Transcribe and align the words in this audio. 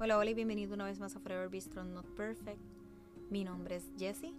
Hola, 0.00 0.18
hola 0.18 0.30
y 0.30 0.34
bienvenido 0.34 0.74
una 0.74 0.86
vez 0.86 0.98
más 0.98 1.14
a 1.14 1.20
Forever 1.20 1.48
Be 1.48 1.60
Strong 1.60 1.90
Not 1.90 2.06
Perfect. 2.16 2.58
Mi 3.30 3.44
nombre 3.44 3.76
es 3.76 3.88
Jessie 3.96 4.34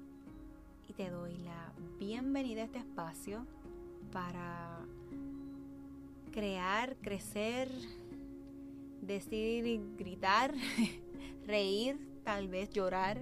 y 0.89 0.91
te 0.91 1.09
doy 1.09 1.37
la 1.37 1.71
bienvenida 1.97 2.61
a 2.61 2.65
este 2.65 2.79
espacio 2.79 3.47
para 4.11 4.79
crear, 6.33 6.97
crecer, 6.97 7.69
decir, 9.01 9.79
gritar, 9.97 10.53
reír, 11.47 11.97
tal 12.25 12.49
vez 12.49 12.69
llorar, 12.71 13.21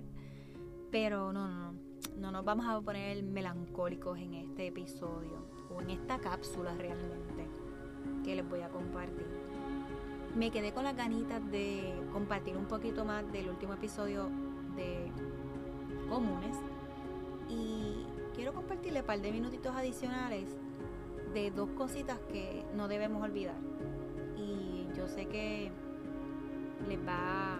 pero 0.89 1.31
no, 1.33 1.47
no, 1.47 1.71
no, 1.71 1.79
no 2.17 2.31
nos 2.31 2.43
vamos 2.43 2.65
a 2.65 2.81
poner 2.81 3.21
melancólicos 3.21 4.17
en 4.17 4.33
este 4.33 4.67
episodio 4.67 5.47
o 5.69 5.81
en 5.81 5.91
esta 5.91 6.17
cápsula 6.17 6.73
realmente 6.73 7.47
que 8.25 8.35
les 8.35 8.49
voy 8.49 8.61
a 8.61 8.69
compartir. 8.69 9.42
Me 10.35 10.49
quedé 10.49 10.73
con 10.73 10.83
las 10.83 10.95
ganitas 10.95 11.39
de 11.51 11.93
compartir 12.11 12.57
un 12.57 12.65
poquito 12.65 13.05
más 13.05 13.31
del 13.31 13.49
último 13.49 13.73
episodio 13.73 14.31
de 14.75 15.11
Comunes 16.09 16.57
y 17.49 18.03
quiero 18.33 18.51
compartirle 18.53 19.01
un 19.01 19.05
par 19.05 19.21
de 19.21 19.31
minutitos 19.31 19.75
adicionales 19.75 20.49
de 21.35 21.51
dos 21.51 21.69
cositas 21.77 22.19
que 22.31 22.65
no 22.75 22.87
debemos 22.87 23.21
olvidar. 23.21 23.57
Y 24.35 24.87
yo 24.97 25.07
sé 25.07 25.27
que 25.27 25.71
les 26.87 26.99
va, 26.99 27.59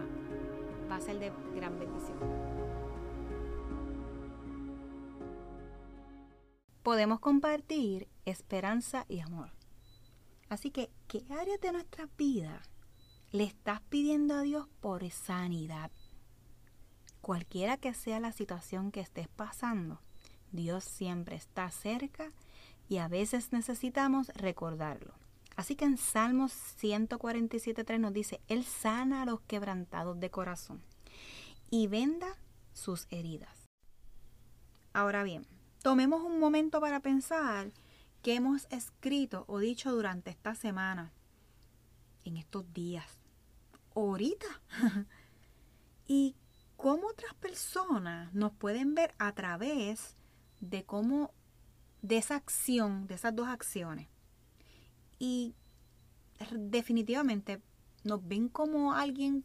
va 0.90 0.96
a 0.96 1.00
ser 1.00 1.20
de 1.20 1.30
gran 1.54 1.78
bendición. 1.78 2.18
Podemos 6.82 7.20
compartir 7.20 8.08
esperanza 8.24 9.06
y 9.08 9.20
amor. 9.20 9.50
Así 10.48 10.70
que, 10.70 10.90
¿qué 11.08 11.24
áreas 11.30 11.60
de 11.60 11.72
nuestra 11.72 12.08
vida 12.18 12.60
le 13.34 13.42
estás 13.42 13.80
pidiendo 13.80 14.36
a 14.36 14.42
Dios 14.42 14.68
por 14.80 15.10
sanidad? 15.10 15.90
Cualquiera 17.20 17.76
que 17.76 17.92
sea 17.92 18.20
la 18.20 18.30
situación 18.30 18.92
que 18.92 19.00
estés 19.00 19.26
pasando, 19.26 20.00
Dios 20.52 20.84
siempre 20.84 21.34
está 21.34 21.68
cerca 21.72 22.30
y 22.88 22.98
a 22.98 23.08
veces 23.08 23.52
necesitamos 23.52 24.28
recordarlo. 24.36 25.14
Así 25.56 25.74
que 25.74 25.84
en 25.84 25.96
Salmos 25.96 26.52
147.3 26.80 27.98
nos 27.98 28.12
dice, 28.12 28.40
Él 28.46 28.62
sana 28.62 29.22
a 29.22 29.26
los 29.26 29.40
quebrantados 29.40 30.20
de 30.20 30.30
corazón 30.30 30.80
y 31.70 31.88
venda 31.88 32.38
sus 32.72 33.08
heridas. 33.10 33.68
Ahora 34.92 35.24
bien, 35.24 35.44
tomemos 35.82 36.22
un 36.22 36.38
momento 36.38 36.80
para 36.80 37.00
pensar 37.00 37.72
qué 38.22 38.36
hemos 38.36 38.68
escrito 38.70 39.44
o 39.48 39.58
dicho 39.58 39.90
durante 39.90 40.30
esta 40.30 40.54
semana, 40.54 41.12
en 42.24 42.36
estos 42.36 42.72
días, 42.72 43.23
ahorita. 43.94 44.46
y 46.06 46.36
cómo 46.76 47.08
otras 47.08 47.34
personas 47.34 48.32
nos 48.34 48.52
pueden 48.52 48.94
ver 48.94 49.14
a 49.18 49.32
través 49.32 50.16
de 50.60 50.84
cómo, 50.84 51.32
de 52.02 52.18
esa 52.18 52.36
acción, 52.36 53.06
de 53.06 53.14
esas 53.14 53.34
dos 53.34 53.48
acciones. 53.48 54.08
Y 55.18 55.54
definitivamente 56.50 57.62
nos 58.02 58.26
ven 58.26 58.48
como 58.48 58.92
alguien 58.92 59.44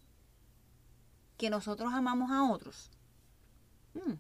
que 1.38 1.50
nosotros 1.50 1.94
amamos 1.94 2.32
a 2.32 2.52
otros. 2.52 2.92
Mm. 3.94 4.14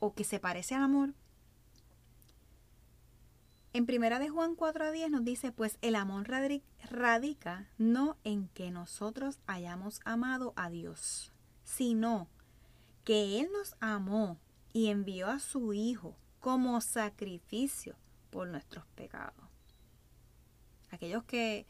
O 0.00 0.14
que 0.14 0.24
se 0.24 0.40
parece 0.40 0.74
al 0.74 0.82
amor. 0.82 1.14
En 3.72 3.86
primera 3.86 4.18
de 4.18 4.28
Juan 4.28 4.56
4 4.56 4.86
a 4.86 4.90
10 4.90 5.10
nos 5.10 5.24
dice, 5.24 5.52
pues 5.52 5.78
el 5.80 5.94
amor 5.94 6.28
radica 6.28 7.68
no 7.78 8.16
en 8.24 8.48
que 8.48 8.72
nosotros 8.72 9.38
hayamos 9.46 10.00
amado 10.04 10.52
a 10.56 10.70
Dios, 10.70 11.32
sino 11.62 12.28
que 13.04 13.40
Él 13.40 13.48
nos 13.52 13.76
amó 13.78 14.38
y 14.72 14.88
envió 14.88 15.28
a 15.28 15.38
su 15.38 15.72
Hijo 15.72 16.16
como 16.40 16.80
sacrificio 16.80 17.94
por 18.30 18.48
nuestros 18.48 18.86
pecados. 18.96 19.44
Aquellos 20.90 21.22
que, 21.22 21.64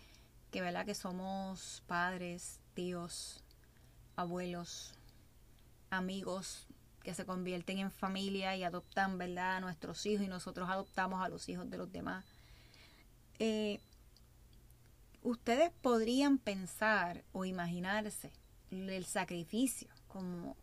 que, 0.51 0.63
¿verdad? 0.63 0.87
que 0.87 0.95
somos 0.95 1.83
padres, 1.87 2.61
tíos, 2.73 3.45
abuelos, 4.17 4.95
amigos, 5.91 6.67
que 7.03 7.15
se 7.15 7.25
convierten 7.25 7.79
en 7.79 7.91
familia 7.91 8.57
y 8.57 8.65
adoptan, 8.65 9.19
¿verdad?, 9.19 9.57
a 9.57 9.61
nuestros 9.61 10.05
hijos 10.07 10.25
y 10.25 10.29
nosotros 10.29 10.69
adoptamos 10.69 11.25
a 11.25 11.29
los 11.29 11.49
hijos 11.49 11.71
de 11.71 11.79
los 11.79 11.91
demás. 11.91 12.25
Eh, 13.39 13.81
ustedes 15.23 15.71
podrían 15.81 16.39
pensar 16.39 17.25
o 17.33 17.45
imaginarse 17.45 18.33
el 18.71 19.05
sacrificio 19.05 19.89
como 20.09 20.57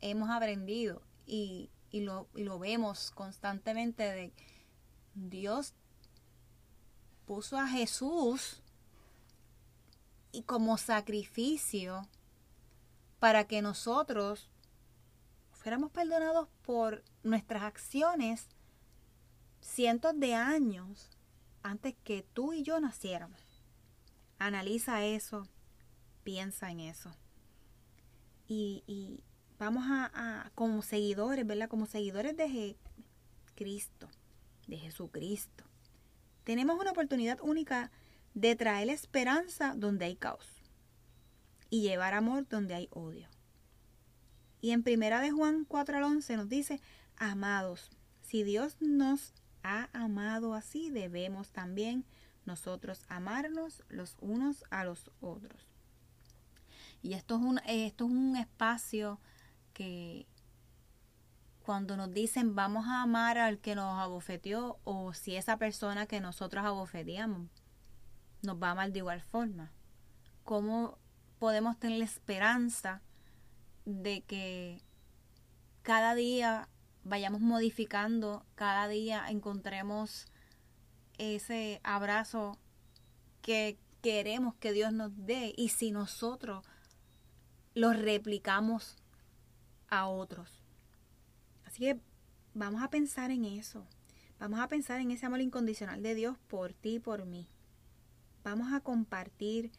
hemos 0.00 0.30
aprendido 0.30 1.02
y, 1.26 1.70
y, 1.90 2.00
lo, 2.00 2.28
y 2.34 2.44
lo 2.44 2.58
vemos 2.58 3.10
constantemente 3.10 4.02
de 4.02 4.32
Dios 5.14 5.74
puso 7.26 7.58
a 7.58 7.66
Jesús 7.66 8.60
y 10.32 10.42
como 10.42 10.76
sacrificio 10.76 12.08
para 13.18 13.44
que 13.44 13.62
nosotros 13.62 14.50
fuéramos 15.64 15.92
perdonados 15.92 16.46
por 16.60 17.02
nuestras 17.22 17.62
acciones 17.62 18.50
cientos 19.62 20.12
de 20.20 20.34
años 20.34 21.08
antes 21.62 21.94
que 22.04 22.22
tú 22.34 22.52
y 22.52 22.62
yo 22.62 22.78
naciéramos. 22.80 23.40
Analiza 24.38 25.06
eso, 25.06 25.48
piensa 26.22 26.70
en 26.70 26.80
eso. 26.80 27.16
Y, 28.46 29.22
vamos 29.58 29.84
a, 29.88 30.50
como 30.54 30.82
seguidores, 30.82 31.46
¿verdad? 31.46 31.70
Como 31.70 31.86
seguidores 31.86 32.36
de 32.36 32.76
Cristo, 33.54 34.10
de 34.66 34.76
Jesucristo. 34.76 35.64
Tenemos 36.44 36.78
una 36.78 36.90
oportunidad 36.90 37.40
única 37.40 37.90
de 38.34 38.54
traer 38.54 38.90
esperanza 38.90 39.72
donde 39.74 40.04
hay 40.04 40.16
caos 40.16 40.46
y 41.70 41.80
llevar 41.80 42.12
amor 42.12 42.46
donde 42.50 42.74
hay 42.74 42.88
odio. 42.90 43.30
Y 44.64 44.70
en 44.70 44.82
primera 44.82 45.20
de 45.20 45.30
Juan 45.30 45.66
4 45.66 45.98
al 45.98 46.04
11 46.04 46.38
nos 46.38 46.48
dice, 46.48 46.80
amados, 47.18 47.90
si 48.22 48.44
Dios 48.44 48.78
nos 48.80 49.34
ha 49.62 49.90
amado 49.92 50.54
así, 50.54 50.88
debemos 50.88 51.50
también 51.50 52.06
nosotros 52.46 53.04
amarnos 53.08 53.82
los 53.90 54.16
unos 54.22 54.64
a 54.70 54.84
los 54.84 55.10
otros. 55.20 55.68
Y 57.02 57.12
esto 57.12 57.36
es 57.36 57.42
un, 57.42 57.60
esto 57.66 58.06
es 58.06 58.10
un 58.10 58.36
espacio 58.36 59.20
que 59.74 60.26
cuando 61.60 61.98
nos 61.98 62.14
dicen 62.14 62.54
vamos 62.54 62.86
a 62.86 63.02
amar 63.02 63.36
al 63.36 63.58
que 63.58 63.74
nos 63.74 64.00
abofeteó 64.00 64.78
o 64.84 65.12
si 65.12 65.36
esa 65.36 65.58
persona 65.58 66.06
que 66.06 66.20
nosotros 66.20 66.64
abofeteamos 66.64 67.50
nos 68.40 68.56
va 68.56 68.68
a 68.68 68.70
amar 68.70 68.92
de 68.92 69.00
igual 69.00 69.20
forma. 69.20 69.72
¿Cómo 70.42 70.96
podemos 71.38 71.78
tener 71.78 72.00
esperanza 72.00 73.02
de 73.84 74.22
que 74.22 74.80
cada 75.82 76.14
día 76.14 76.68
vayamos 77.04 77.40
modificando, 77.40 78.44
cada 78.54 78.88
día 78.88 79.26
encontremos 79.28 80.26
ese 81.18 81.80
abrazo 81.84 82.58
que 83.42 83.78
queremos 84.02 84.54
que 84.56 84.72
Dios 84.72 84.92
nos 84.92 85.12
dé 85.26 85.54
y 85.56 85.68
si 85.68 85.90
nosotros 85.90 86.64
lo 87.74 87.92
replicamos 87.92 88.96
a 89.88 90.06
otros. 90.06 90.62
Así 91.64 91.80
que 91.80 92.00
vamos 92.54 92.82
a 92.82 92.90
pensar 92.90 93.30
en 93.30 93.44
eso. 93.44 93.86
Vamos 94.38 94.60
a 94.60 94.68
pensar 94.68 95.00
en 95.00 95.10
ese 95.10 95.26
amor 95.26 95.40
incondicional 95.40 96.02
de 96.02 96.14
Dios 96.14 96.38
por 96.48 96.72
ti 96.72 96.96
y 96.96 96.98
por 97.00 97.24
mí. 97.24 97.48
Vamos 98.42 98.72
a 98.72 98.80
compartir 98.80 99.72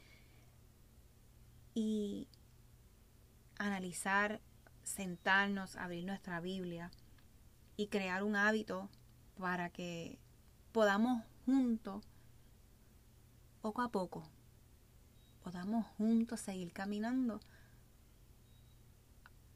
y 1.74 2.28
analizar, 3.58 4.42
sentarnos, 4.84 5.76
abrir 5.76 6.06
nuestra 6.06 6.40
Biblia 6.40 6.92
y 7.78 7.88
crear 7.88 8.24
un 8.24 8.36
hábito 8.36 8.90
para 9.38 9.70
que 9.70 10.20
podamos 10.72 11.24
juntos, 11.46 12.04
poco 13.62 13.82
a 13.82 13.90
poco, 13.90 14.28
podamos 15.44 15.86
juntos 15.98 16.40
seguir 16.40 16.74
caminando 16.74 17.40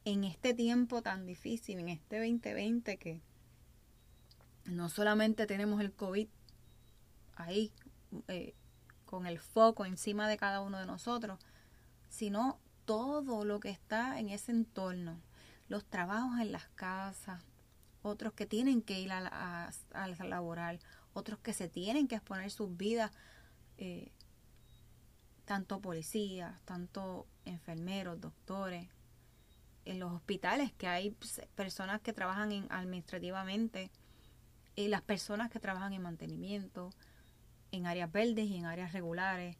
en 0.04 0.24
este 0.24 0.54
tiempo 0.54 1.02
tan 1.02 1.26
difícil, 1.26 1.78
en 1.78 1.88
este 1.88 2.18
2020 2.18 2.96
que 2.96 3.20
no 4.64 4.88
solamente 4.88 5.46
tenemos 5.46 5.80
el 5.80 5.92
COVID 5.92 6.28
ahí 7.36 7.72
eh, 8.28 8.54
con 9.04 9.26
el 9.26 9.38
foco 9.38 9.84
encima 9.84 10.28
de 10.28 10.36
cada 10.36 10.60
uno 10.60 10.78
de 10.78 10.86
nosotros, 10.86 11.38
sino 12.08 12.58
todo 12.90 13.44
lo 13.44 13.60
que 13.60 13.70
está 13.70 14.18
en 14.18 14.30
ese 14.30 14.50
entorno, 14.50 15.20
los 15.68 15.84
trabajos 15.84 16.40
en 16.40 16.50
las 16.50 16.66
casas, 16.70 17.40
otros 18.02 18.32
que 18.32 18.46
tienen 18.46 18.82
que 18.82 18.98
ir 18.98 19.12
a, 19.12 19.20
la, 19.20 20.26
laboral, 20.26 20.80
otros 21.12 21.38
que 21.38 21.52
se 21.52 21.68
tienen 21.68 22.08
que 22.08 22.16
exponer 22.16 22.50
sus 22.50 22.76
vidas 22.76 23.12
eh, 23.78 24.10
tanto 25.44 25.80
policías, 25.80 26.60
tanto 26.64 27.28
enfermeros, 27.44 28.20
doctores, 28.20 28.88
en 29.84 30.00
los 30.00 30.10
hospitales 30.10 30.72
que 30.72 30.88
hay 30.88 31.16
personas 31.54 32.00
que 32.00 32.12
trabajan 32.12 32.50
en, 32.50 32.66
administrativamente 32.70 33.92
y 34.74 34.88
las 34.88 35.02
personas 35.02 35.48
que 35.48 35.60
trabajan 35.60 35.92
en 35.92 36.02
mantenimiento, 36.02 36.90
en 37.70 37.86
áreas 37.86 38.10
verdes 38.10 38.46
y 38.46 38.56
en 38.56 38.66
áreas 38.66 38.92
regulares, 38.92 39.56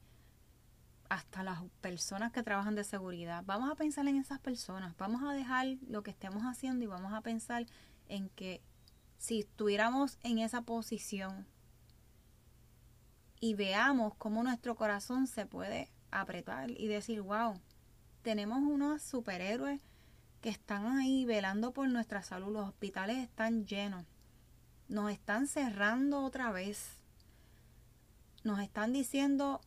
hasta 1.11 1.43
las 1.43 1.61
personas 1.81 2.33
que 2.33 2.45
trabajan 2.45 2.77
de 2.77 2.85
seguridad. 2.85 3.43
Vamos 3.45 3.69
a 3.71 3.75
pensar 3.75 4.07
en 4.07 4.17
esas 4.17 4.39
personas, 4.39 4.97
vamos 4.97 5.23
a 5.25 5.35
dejar 5.35 5.67
lo 5.89 6.03
que 6.05 6.13
estemos 6.13 6.45
haciendo 6.45 6.85
y 6.85 6.87
vamos 6.87 7.13
a 7.13 7.21
pensar 7.21 7.67
en 8.09 8.31
que 8.31 8.63
si 9.19 9.41
estuviéramos 9.41 10.19
en 10.23 10.39
esa 10.39 10.63
posición 10.63 11.47
y 13.41 13.55
veamos 13.55 14.15
cómo 14.15 14.45
nuestro 14.45 14.77
corazón 14.77 15.27
se 15.27 15.47
puede 15.47 15.91
apretar 16.13 16.71
y 16.71 16.87
decir, 16.87 17.23
wow, 17.23 17.61
tenemos 18.23 18.59
unos 18.59 19.03
superhéroes 19.03 19.81
que 20.41 20.49
están 20.49 20.87
ahí 20.97 21.25
velando 21.25 21.73
por 21.73 21.89
nuestra 21.89 22.23
salud, 22.23 22.53
los 22.53 22.69
hospitales 22.69 23.19
están 23.19 23.67
llenos, 23.67 24.05
nos 24.87 25.11
están 25.11 25.49
cerrando 25.49 26.23
otra 26.23 26.53
vez, 26.53 26.99
nos 28.45 28.61
están 28.61 28.93
diciendo 28.93 29.61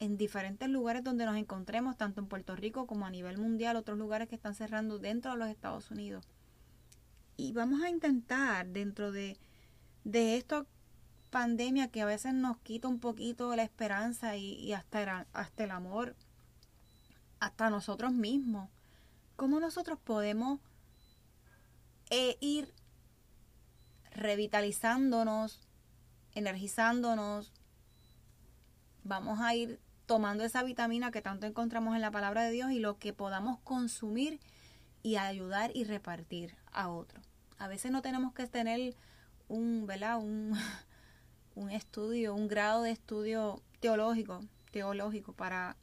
en 0.00 0.16
diferentes 0.16 0.68
lugares 0.68 1.04
donde 1.04 1.24
nos 1.24 1.36
encontremos, 1.36 1.96
tanto 1.96 2.20
en 2.20 2.26
Puerto 2.26 2.56
Rico 2.56 2.86
como 2.86 3.06
a 3.06 3.10
nivel 3.10 3.38
mundial, 3.38 3.76
otros 3.76 3.98
lugares 3.98 4.28
que 4.28 4.34
están 4.34 4.54
cerrando 4.54 4.98
dentro 4.98 5.32
de 5.32 5.38
los 5.38 5.48
Estados 5.48 5.90
Unidos. 5.90 6.26
Y 7.36 7.52
vamos 7.52 7.82
a 7.82 7.88
intentar 7.88 8.66
dentro 8.66 9.12
de, 9.12 9.38
de 10.04 10.36
esta 10.36 10.66
pandemia 11.30 11.88
que 11.88 12.00
a 12.00 12.06
veces 12.06 12.32
nos 12.32 12.58
quita 12.58 12.86
un 12.86 13.00
poquito 13.00 13.56
la 13.56 13.64
esperanza 13.64 14.36
y, 14.36 14.72
hasta, 14.72 15.02
el, 15.02 15.26
hasta 15.32 15.64
el 15.64 15.70
amor, 15.72 16.14
hasta 17.40 17.70
nosotros 17.70 18.12
mismos, 18.12 18.70
cómo 19.34 19.58
nosotros 19.58 19.98
podemos 19.98 20.60
eh, 22.10 22.36
ir 22.40 22.72
revitalizándonos, 24.12 25.60
energizándonos, 26.34 27.52
vamos 29.04 29.40
a 29.40 29.54
ir 29.54 29.80
tomando 30.06 30.44
esa 30.44 30.62
vitamina 30.62 31.10
que 31.10 31.22
tanto 31.22 31.46
encontramos 31.46 31.94
en 31.94 32.02
la 32.02 32.10
palabra 32.10 32.42
de 32.44 32.50
Dios 32.50 32.70
y 32.72 32.80
lo 32.80 32.98
que 32.98 33.12
podamos 33.12 33.58
consumir 33.60 34.40
y 35.02 35.16
ayudar 35.16 35.70
y 35.74 35.84
repartir 35.84 36.56
a 36.72 36.88
otro. 36.88 37.20
A 37.58 37.68
veces 37.68 37.92
no 37.92 38.02
tenemos 38.02 38.34
que 38.34 38.46
tener 38.46 38.96
un, 39.48 39.86
¿verdad? 39.86 40.18
Un, 40.18 40.52
un 41.54 41.70
estudio, 41.70 42.34
un 42.34 42.48
grado 42.48 42.82
de 42.82 42.90
estudio 42.90 43.62
teológico, 43.80 44.40
teológico 44.70 45.32
para 45.32 45.76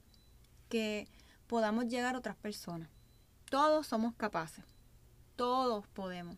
que 0.69 1.07
podamos 1.47 1.87
llegar 1.87 2.15
a 2.15 2.19
otras 2.19 2.35
personas. 2.35 2.89
Todos 3.49 3.87
somos 3.87 4.15
capaces. 4.15 4.65
Todos 5.35 5.87
podemos. 5.87 6.37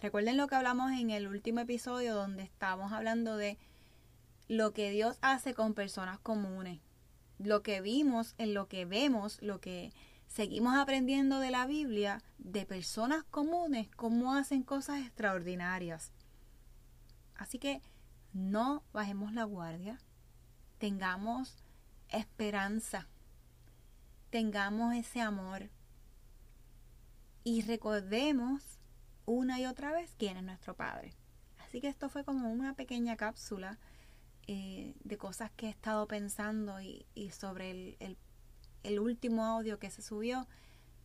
Recuerden 0.00 0.36
lo 0.36 0.46
que 0.46 0.54
hablamos 0.54 0.92
en 0.92 1.10
el 1.10 1.26
último 1.26 1.60
episodio 1.60 2.14
donde 2.14 2.42
estábamos 2.42 2.92
hablando 2.92 3.36
de 3.36 3.58
lo 4.48 4.72
que 4.72 4.90
Dios 4.90 5.18
hace 5.22 5.54
con 5.54 5.74
personas 5.74 6.18
comunes. 6.18 6.80
Lo 7.38 7.62
que 7.62 7.80
vimos, 7.80 8.34
en 8.38 8.54
lo 8.54 8.68
que 8.68 8.84
vemos, 8.84 9.40
lo 9.42 9.60
que 9.60 9.92
seguimos 10.26 10.76
aprendiendo 10.76 11.40
de 11.40 11.50
la 11.50 11.66
Biblia, 11.66 12.22
de 12.38 12.66
personas 12.66 13.24
comunes, 13.24 13.88
cómo 13.96 14.34
hacen 14.34 14.62
cosas 14.62 15.00
extraordinarias. 15.00 16.12
Así 17.36 17.58
que 17.58 17.82
no 18.32 18.82
bajemos 18.92 19.32
la 19.32 19.44
guardia, 19.44 19.98
tengamos 20.78 21.64
esperanza, 22.08 23.08
tengamos 24.30 24.94
ese 24.94 25.20
amor 25.20 25.70
y 27.42 27.62
recordemos 27.62 28.62
una 29.26 29.60
y 29.60 29.66
otra 29.66 29.92
vez 29.92 30.14
quién 30.18 30.36
es 30.36 30.42
nuestro 30.42 30.74
Padre. 30.74 31.14
Así 31.58 31.80
que 31.80 31.88
esto 31.88 32.08
fue 32.08 32.24
como 32.24 32.52
una 32.52 32.74
pequeña 32.74 33.16
cápsula 33.16 33.78
eh, 34.46 34.94
de 35.04 35.16
cosas 35.16 35.50
que 35.52 35.66
he 35.66 35.70
estado 35.70 36.06
pensando 36.06 36.80
y, 36.80 37.06
sobre 37.30 37.96
el, 37.98 38.18
el, 38.82 39.00
último 39.00 39.44
audio 39.44 39.78
que 39.78 39.90
se 39.90 40.02
subió. 40.02 40.46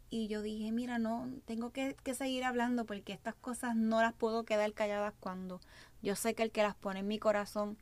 Y 0.09 0.27
yo 0.27 0.41
dije, 0.41 0.71
mira, 0.71 0.99
no, 0.99 1.31
tengo 1.45 1.71
que, 1.71 1.95
que, 2.03 2.13
seguir 2.15 2.43
hablando 2.43 2.85
porque 2.85 3.13
estas 3.13 3.35
cosas 3.35 3.75
no 3.75 4.01
las 4.01 4.13
puedo 4.13 4.43
quedar 4.43 4.73
calladas 4.73 5.13
cuando 5.19 5.61
yo 6.01 6.15
sé 6.15 6.33
que 6.35 6.43
el 6.43 6.51
que 6.51 6.63
las 6.63 6.75
pone 6.75 6.99
en 6.99 7.07
mi 7.07 7.19
corazón 7.19 7.77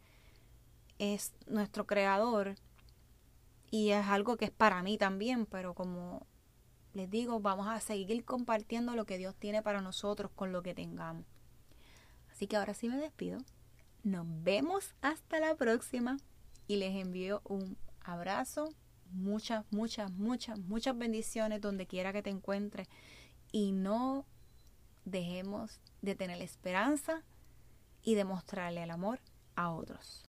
es 0.99 1.33
nuestro 1.47 1.87
creador. 1.87 2.55
Y 3.69 3.91
es 3.91 4.05
algo 4.07 4.37
que 4.37 4.45
es 4.45 4.51
para 4.51 4.81
mí 4.83 4.97
también, 4.97 5.45
pero 5.45 5.73
como 5.73 6.25
les 6.93 7.09
digo, 7.09 7.39
vamos 7.39 7.67
a 7.67 7.79
seguir 7.79 8.25
compartiendo 8.25 8.95
lo 8.95 9.05
que 9.05 9.17
Dios 9.17 9.35
tiene 9.35 9.61
para 9.61 9.81
nosotros 9.81 10.31
con 10.35 10.51
lo 10.51 10.63
que 10.63 10.73
tengamos. 10.73 11.25
Así 12.31 12.47
que 12.47 12.55
ahora 12.55 12.73
sí 12.73 12.89
me 12.89 12.97
despido. 12.97 13.39
Nos 14.07 14.25
vemos 14.41 14.95
hasta 15.01 15.41
la 15.41 15.55
próxima 15.55 16.15
y 16.65 16.77
les 16.77 16.95
envío 16.95 17.41
un 17.43 17.77
abrazo, 17.99 18.73
muchas, 19.11 19.65
muchas, 19.69 20.09
muchas, 20.13 20.57
muchas 20.59 20.97
bendiciones 20.97 21.59
donde 21.59 21.87
quiera 21.87 22.13
que 22.13 22.23
te 22.23 22.29
encuentres 22.29 22.87
y 23.51 23.73
no 23.73 24.25
dejemos 25.03 25.81
de 26.01 26.15
tener 26.15 26.41
esperanza 26.41 27.21
y 28.01 28.15
demostrarle 28.15 28.83
el 28.83 28.91
amor 28.91 29.19
a 29.57 29.71
otros. 29.71 30.25